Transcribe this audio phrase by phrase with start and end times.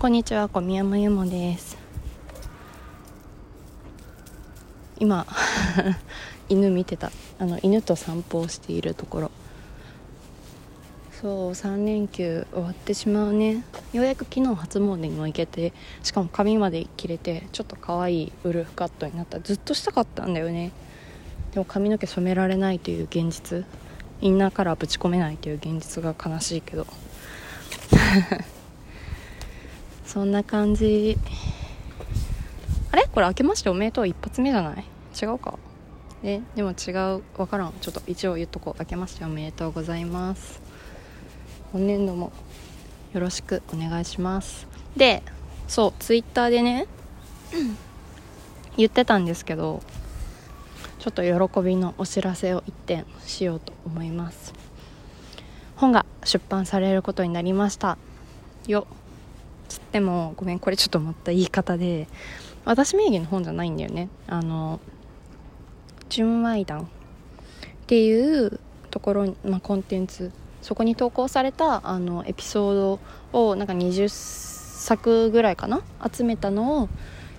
[0.00, 1.76] こんにちは小宮山ゆもです。
[4.98, 5.26] 今
[6.48, 7.12] 犬見てた。
[7.38, 9.30] あの犬と散歩をしているところ。
[11.20, 13.62] そう3連休終わってしまうね。
[13.92, 19.38] ようやく昨日初詣にも行けてしかも髪まで切れてちょっと可愛いウルフカットになった。
[19.38, 20.72] ずっとしたかったんだよね。
[21.52, 23.66] でも髪の毛染められないという現実。
[24.22, 26.86] インナーカラーぶち込めないという現実が悲しいけど。
[30.10, 31.16] そんな感じ。
[32.90, 33.04] あれ？
[33.12, 34.84] これ開けましておめでとう一発目じゃない？
[35.22, 35.56] 違うか。
[36.24, 37.22] えでも違う。
[37.36, 37.72] 分からん。
[37.80, 38.78] ちょっと一応言っとこう。
[38.78, 40.60] 開けましておめでとうございます。
[41.72, 42.32] 本年度も
[43.12, 44.66] よろしくお願いします。
[44.96, 45.22] で
[45.68, 46.88] そうツイッターでね
[48.76, 49.80] 言ってたんですけど
[50.98, 54.52] ちょっと喜びのお知らせを一点しようと思います。
[55.76, 57.96] 本が出版されることになりました。
[58.66, 58.88] よ。
[58.99, 58.99] っ
[59.70, 62.08] つってもごめんこれちょっと思った言い方で
[62.64, 64.08] 私名義の本じゃないんだよね。
[64.26, 64.80] あの
[66.08, 66.86] 純愛談っ
[67.86, 68.58] ていう
[68.90, 72.98] ところ、まあ、コンテンツそこに投稿されたあのエピソー
[73.32, 76.88] ドをなんか20作ぐらいかな集めたのを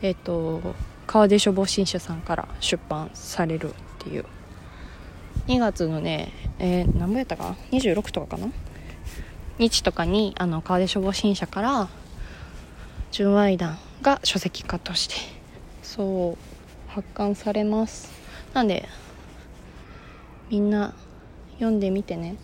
[0.00, 0.74] えっ、ー、と
[1.08, 4.24] 川出書房新社さんから出版されるっていう。
[5.46, 8.48] 2月のねえー、何ぼやったか26とかかな？
[9.58, 11.88] 日とかにあの川出書房新社から
[13.10, 15.14] 純愛談が書籍化として
[15.82, 18.10] そう発刊されます。
[18.54, 18.88] なんで
[20.48, 20.94] みんな
[21.54, 22.36] 読んでみてね。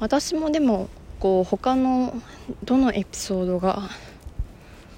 [0.00, 0.88] 私もでも
[1.20, 2.20] こう他の
[2.64, 3.88] どのエピソードが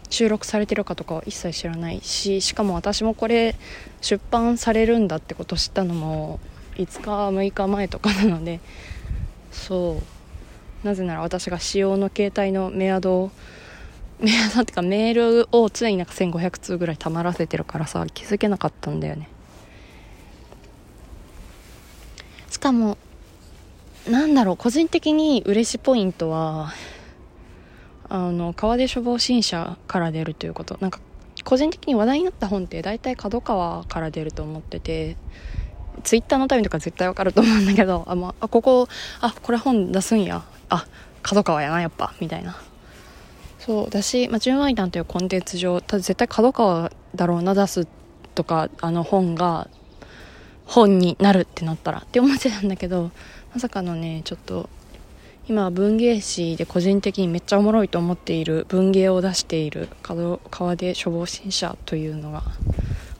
[0.08, 3.54] 収録されてるかとかは一切知らないししかも私もこれ
[4.00, 6.40] 出版されるんだってこと知ったのも
[6.76, 8.60] 5日6日前とかなので
[9.50, 10.00] そ
[10.82, 10.86] う。
[10.86, 13.30] なぜなら私が使用の携帯のメアドを
[14.20, 19.28] メールってかメールを常になんか1500通ぐらいたまらせてるからさ気づけなかったんだよね。
[22.50, 22.96] しかも
[24.08, 26.72] なんだろう個人的に嬉しいポイントは
[28.08, 30.78] あの川出処方新社から出るということ。
[30.80, 31.00] なんか
[31.42, 35.16] 個人的に話題になった本って大体角川から出ると思ってて
[36.02, 38.88] ツイッターのタイムとか絶対わかると思うんだけどあ、まあ、ここ
[39.20, 40.44] あこれ本出すんや。
[40.68, 40.86] あ
[41.22, 42.14] 角川やなやっぱ。
[42.20, 42.56] みたいな。
[43.64, 47.88] そうだし、まあ、純愛談というコンテンツ上た絶対角川だろうな出す
[48.34, 49.70] とかあの本が
[50.66, 53.10] 本になるってなったらって思ってたんだけど
[53.54, 54.68] まさかのねちょっと
[55.48, 62.42] 今文芸誌で個人的にめっちゃおもろいと思っている文芸を出している角川出処方新社というのが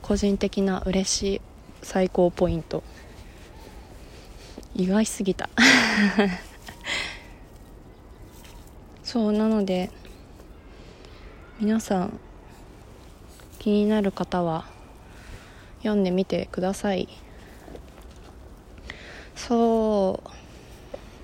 [0.03, 1.41] 個人的な嬉しい
[1.81, 2.83] 最高ポイント。
[4.75, 5.49] 意外すぎた。
[9.03, 9.89] そうなので
[11.57, 12.19] 皆さん
[13.59, 14.65] 気になる方は
[15.77, 17.07] 読んでみてください。
[19.35, 20.21] そ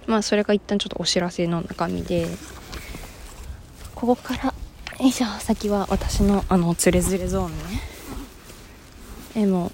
[0.08, 0.09] う。
[0.09, 2.28] まあそれが一旦ちょっとお知らせの中身で。
[3.94, 4.53] ここからよ
[5.06, 7.81] いしょ先は私のあのつれづれゾーンね。
[9.34, 9.72] でも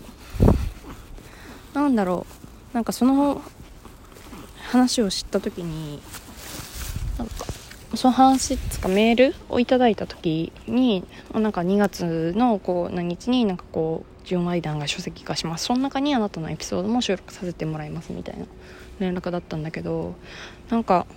[1.74, 2.26] なんだろ
[2.74, 2.74] う。
[2.74, 3.42] なんかその
[4.70, 6.02] 話を知った時に
[7.98, 11.04] その話つかメールをいただいた時に
[11.34, 15.66] なんか2月のこう何日になんかこう純愛談が書籍化します。
[15.66, 18.46] その中にあなたのエピソードも収録させてもらいますみたいな
[19.00, 20.16] 連絡だったんだけど
[20.70, 21.08] なんか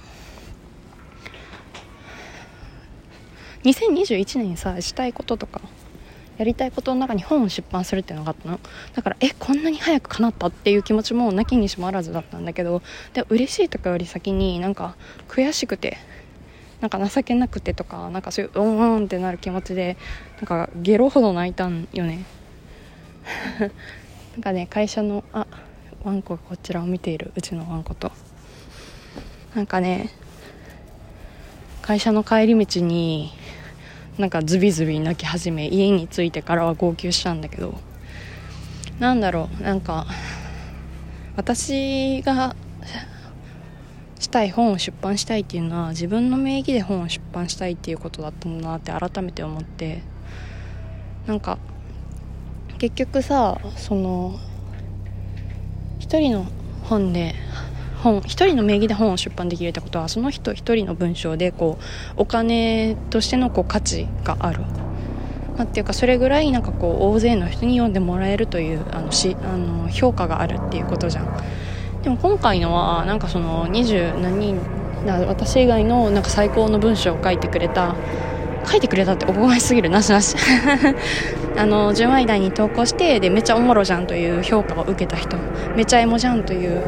[3.64, 5.60] 2021年にさしたいこととか
[6.38, 8.58] やりたいことの中に本を出版するっていうのがあったの。
[8.94, 12.80] だからえこんなに早く叶ったっていう気持ちもなきにしもあらずだったんだけど
[13.12, 14.96] で嬉しいとかより先になんか
[15.28, 15.98] 悔しくて
[16.80, 19.96] なんか情けなくてとかなんかそういううんうんってなる気持ちで
[20.36, 22.24] なんかゲロほど泣いたんよね。
[24.32, 25.46] なんかね会社のあ
[26.02, 28.10] ワンコがこちらを見ているうちのワンコと。
[29.54, 30.10] なんかね
[31.82, 33.32] 会社の帰り道に
[34.16, 37.80] なんかズビズビ泣き始め家に着いてからは号泣したんだけど
[39.00, 40.06] なんだろうなんか
[41.36, 42.54] 私が
[44.20, 50.02] したい本を出版したいっていうのは自分の名義で本を出版したいっていうことだったんだなって改めて思って
[51.26, 51.58] なんか
[52.78, 54.38] 結局さその
[55.98, 56.46] 一人の
[56.84, 57.34] 本で
[58.02, 61.84] 本一人の名義で本を出版できるってことはその人一人の文章でこう
[62.16, 64.60] お金としてのこう価値がある。
[65.56, 71.36] まあ、っていうかそれぐらいなんかこう大勢の人に読んでもらえるというあのしあの評価があるっていうことじゃん。
[72.02, 74.60] でも今回のはなんかその二十何人
[75.06, 77.94] 私以外のなんか最高の文章を書いてくれた
[78.66, 80.36] 書いてくれたっておこがすぎるなしなし
[81.56, 85.36] あの純愛談に投稿してでめちゃおもろじゃんという評価を受けた人。
[85.76, 86.82] めちゃエモじゃんという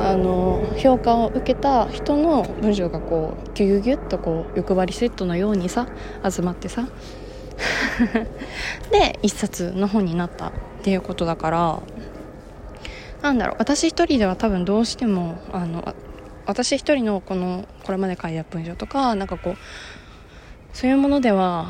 [0.00, 5.86] あの評価を受けた人の文章がこうギュギュギュッとこう欲張りセットのようにさ
[6.28, 6.88] 集まってさ。
[8.90, 10.52] で一冊の本になったっ
[10.82, 11.78] ていうことだから
[13.22, 15.94] なんだろう私一人では多分どうしてもあの
[16.44, 19.56] 私一人のこのこれまで書いた文章とかなんかこう
[20.72, 21.68] そういうものでは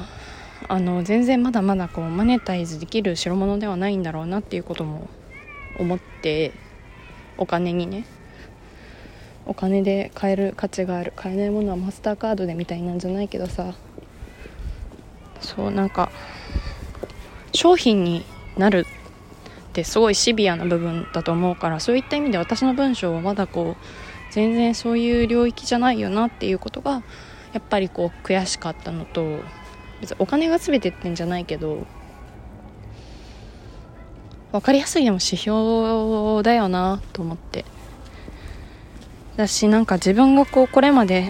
[0.69, 5.09] あの全然まだまだこうマネタイズできる代物ではないんだろうなっていうことも
[5.79, 6.53] 思って
[7.37, 8.07] お金にね。
[9.45, 13.75] お金で買える価値がある買えないものはマスターカードでみたいなんじゃないけどさ。
[15.41, 16.13] そうなんか
[17.53, 18.25] 商品に
[18.57, 18.87] なる
[19.73, 23.85] ってすごいシビアな部分だと思うからそういった意味で私の文章はまだこう
[24.31, 27.03] 全然そういう領域じゃないよなっていうことが
[27.55, 29.41] やっぱりこう悔しかったのと
[30.03, 31.87] 別にお金が全てってんじゃないけど
[34.53, 37.65] 分かりやすいでも指標だよなと思って。
[39.37, 41.27] だしなんか自分がこうこれまで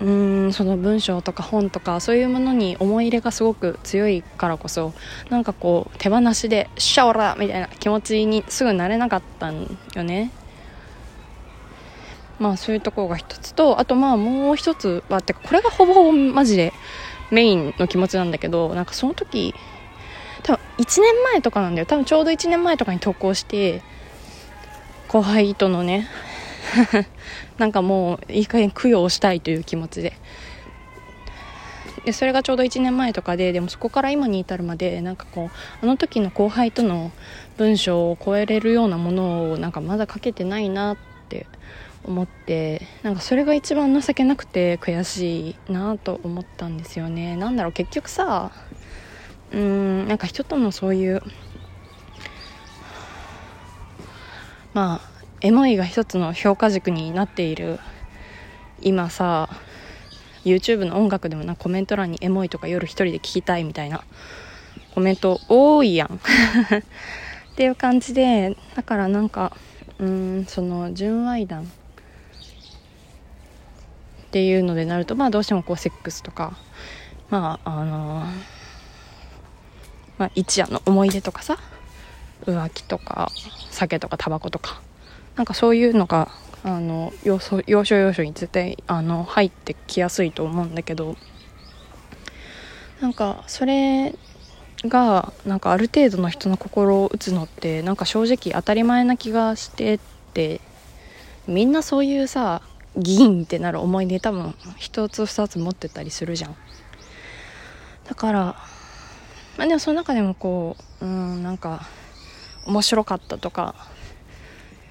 [0.00, 4.92] うんその文章とか本とかそういうものに思い入れがすごく強いからこそ
[5.30, 10.30] なんかこう手放しで「シャオラ!」みたいな気持ちにすぐなれなかったんよね
[12.38, 16.74] まあそういうところが一つとあとまあもう一つはってこれがほぼほぼマジで
[17.30, 19.54] メインの気持ちなんだけどなんかその時
[20.42, 23.80] 多分1年前とかなんだよ多分ちょうど1年前とかに投稿して
[25.08, 26.06] 後輩とのね
[27.58, 30.12] なんかもういい加減供養したいという気持ちで。
[32.04, 37.10] でそれがちょうど1年前とかででもそこから今に至るまでなんかこうあの時の後輩との
[37.56, 40.96] 文章を超えれるようなものをなんかまだ書けてないなっ
[41.28, 41.46] て
[42.04, 47.34] 思ってなんかそれが一番情けなくて悔しいなと思ったんですよね。
[47.34, 48.52] なんだろう結局さ
[49.52, 51.22] うんなんか人とのそういう
[54.74, 57.78] まあエモいが一つの評価軸になっている
[58.80, 59.48] 今さ
[60.44, 64.02] YouTube の音楽でもなコメント欄にエモいとか夜一人で聞きたいみたいな
[64.94, 66.16] コメント多いやん。
[66.16, 66.20] っ
[67.56, 69.56] ていう感じでだからなんか
[69.98, 71.64] うんその純愛談。
[71.64, 71.66] っ
[74.30, 76.56] ていうのでなるとまあどうしてもこうセックスとか
[77.30, 78.26] まああの
[80.18, 81.56] まあ一夜の思い出とかさ
[82.44, 83.30] 浮気とか
[83.70, 84.82] 酒とかタバコとか
[85.36, 86.30] なんかそういうのが
[86.64, 91.16] あの要素要所要所に絶対あの入ってきやすいと思うんだけど
[93.00, 94.14] なんかそれ
[94.84, 100.00] がなんかある程度の人の心を打つのってなんか正直当たり前な気がしてっ
[100.32, 100.60] て
[101.46, 102.62] みんなそういうさ
[102.96, 106.56] ギーンってなる思い出多分一つ二つ持ってたりするじゃん。
[108.08, 108.38] だから
[109.58, 111.82] まあでもその中でもこううんなんか
[112.66, 113.74] 面白かったとか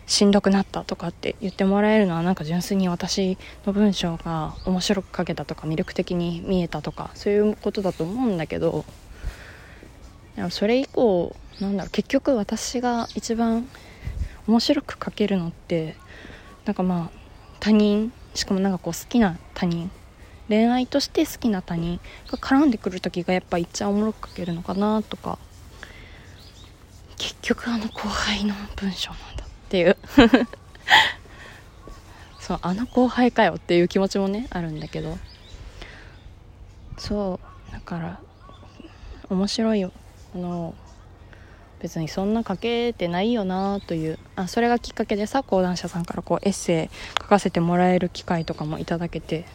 [0.08, 8.86] しんどくなったとかって言ってもらえるのはなんか純粋に私の文章が面白く書けたとか魅力的に見えたとかそういうことだと思うんだけど
[10.36, 13.68] でもそれ以降なんだろう結局私が一番
[14.48, 15.96] 面白く書けるのって
[16.66, 17.18] なんかまあ
[17.60, 19.90] 他人しかもなんかこう好きな他人
[20.50, 25.40] 恋愛として好きな他人が絡んでくる時がやっぱ一番おもろく書けるのかなとか
[27.18, 29.98] 結局あの後輩の文章なんだっていう。
[32.40, 35.18] そうあの後輩かよっていう気持ちもねあるんだけど。
[36.98, 38.20] そうだから
[39.30, 39.92] 面白いよ
[40.34, 40.76] あの
[41.80, 44.20] 別にそんな書けてないよなという。
[44.36, 49.46] あそれがきっかけでさ講談社さんからこうエッセイ書かせてもらえる機会とかもいただけて。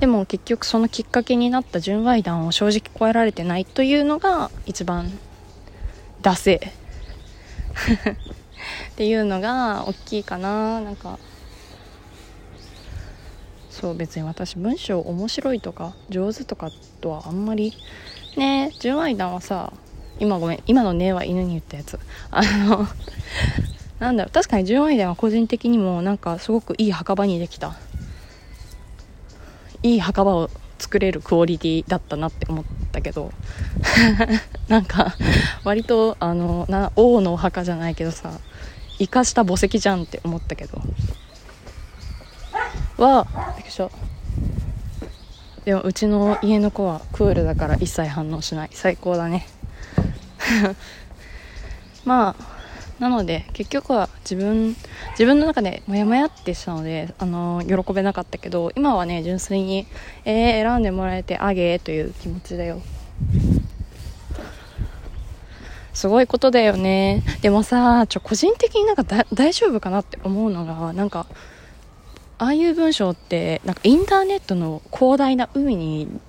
[0.00, 5.10] でも結局そのきっかけになった純愛談を正直超えられてないというのが一番
[6.26, 6.60] ダセ っ
[8.96, 10.80] ていうのが大きいかな。
[10.80, 11.20] なんか
[13.70, 17.74] そう別に私文章面白いとか上手とかとはあんまり
[18.36, 19.72] ね純愛談はさ
[20.18, 22.00] 今ごめん今の「ね」は犬に言ったやつ。
[22.32, 22.88] あの
[24.00, 27.76] なんだろう確かに純愛談は個人的にもなんかすごくいい墓場にできた。
[29.84, 33.32] いい墓場を作れるクオリティだったなって思ったけど。
[34.68, 35.14] なんか
[35.64, 38.32] 割とあのな王のお墓じゃないけどさ
[38.98, 40.80] 生かした墓石じゃんって思ったけど。
[42.98, 43.90] はびっくりした。
[45.64, 48.70] でもうちの家の子はクールだから一切反応しない。
[48.72, 49.46] 最高だね。
[52.04, 52.55] まあ
[52.98, 54.74] なので結局は自分
[55.10, 59.86] 自分の中でモヤモヤってしたのであの喜べなかったけど今はね純粋に
[60.24, 62.80] えー、選んでもらえてあげという気持ちだよ。
[65.92, 67.22] すごいことだよね。
[67.40, 71.26] でもさちょ個人的になんか大丈夫かなって思うのがなんか
[72.38, 76.20] ああいう文章ってなんかインターネットの広大な海に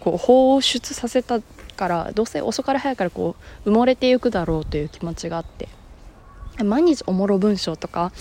[0.00, 1.40] こう放出させた
[1.74, 5.68] からどうせ遅から早からこう埋もれていくだろうという気持ちがあって。
[6.62, 8.12] 毎日おもろ文章とか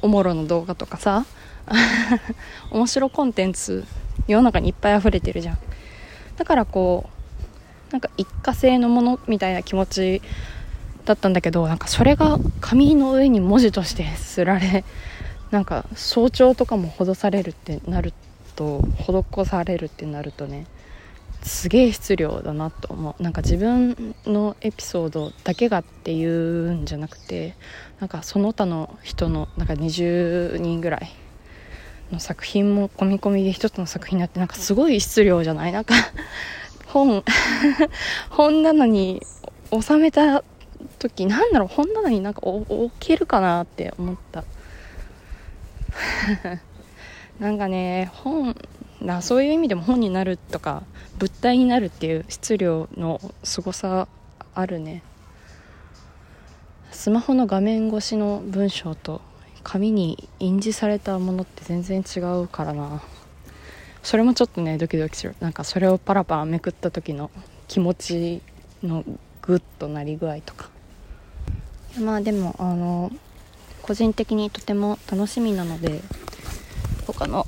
[0.00, 1.26] おもろの動画とかさ
[2.70, 3.84] 面白コンテンツ
[4.26, 5.58] 世の中にいっぱい溢れてるじゃん。
[6.36, 10.22] だからこうなんか一過性のものみたいな気持ち
[11.04, 14.84] だったんだけどなんかそれが紙の上に文字としてすられ
[15.50, 18.12] なんか早朝とかもほどされるってなる
[18.56, 20.66] と施されるってなるとね
[21.44, 23.22] すげえ質量だなと思う。
[23.22, 27.54] なんか自分のエピソードだけがっていうんじゃなくて
[28.00, 31.12] なんかその他の人のなんか20人ぐらい
[32.10, 35.72] の作品も込み込みで一つの作品になってなんかすごい質量じゃない？
[35.72, 35.94] なんか
[36.86, 37.22] 本
[38.30, 39.22] 本棚に
[39.78, 40.42] 収めた
[40.98, 41.68] 時なんだろう？
[41.68, 44.44] 本棚になんか置けるかなって思った。
[47.38, 48.56] なんかね本
[49.20, 50.82] そういう意味でも本になるとか
[51.18, 54.08] 物体になるっていう質量の凄さ
[54.54, 55.02] あるね。
[56.90, 59.20] スマホの画面越しの文章と
[59.62, 63.02] 紙に印字されたものって全然違うからな。
[64.02, 67.30] それもちょっとねドキドキするなんかそれをパラパラめくった時の
[67.68, 68.42] 気持ち
[68.82, 69.02] の
[69.42, 70.70] グッとなり具合とか。
[71.98, 73.12] まあでもあの
[73.82, 76.00] 個人的にとても楽しみなので
[77.06, 77.46] 他の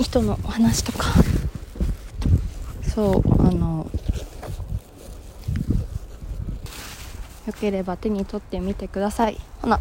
[0.00, 1.06] 人のお話とか。
[2.94, 3.90] そうあの
[7.44, 9.40] よければ手に取ってみてください。
[9.60, 9.80] ほな。